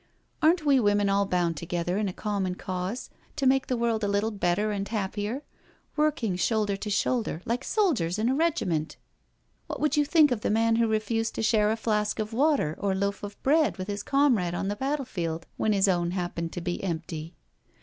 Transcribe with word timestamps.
"Aren't 0.41 0.65
we 0.65 0.79
women 0.79 1.09
all 1.09 1.27
bound 1.27 1.57
together 1.57 1.99
in 1.99 2.07
a 2.07 2.11
common 2.11 2.55
cause 2.55 3.11
to 3.35 3.45
make 3.45 3.67
the 3.67 3.77
world 3.77 4.03
a 4.03 4.07
little 4.07 4.31
better 4.31 4.71
and 4.71 4.87
happier— 4.87 5.43
working 5.95 6.35
shoulder 6.35 6.75
to 6.77 6.89
shoulder, 6.89 7.43
like 7.45 7.63
soldiers 7.63 8.17
in 8.17 8.27
a 8.27 8.33
regiment? 8.33 8.97
What 9.67 9.79
would 9.79 9.97
you 9.97 10.03
think 10.03 10.31
of 10.31 10.41
the 10.41 10.49
man 10.49 10.77
who 10.77 10.87
refused 10.87 11.35
to 11.35 11.43
share 11.43 11.69
a 11.69 11.77
flask 11.77 12.17
of 12.17 12.33
water 12.33 12.75
or 12.79 12.95
loaf 12.95 13.21
of 13.21 13.39
bread 13.43 13.77
with 13.77 13.87
his 13.87 14.01
comrade 14.01 14.55
on 14.55 14.69
the 14.69 14.75
battle 14.75 15.05
field 15.05 15.45
when 15.57 15.71
his 15.71 15.87
own 15.87 16.09
happened 16.17 16.51
to 16.53 16.61
be 16.61 16.83
empty? 16.83 17.35